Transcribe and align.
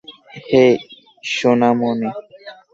হেই, 0.47 0.73
সোনামণি! 1.23 2.09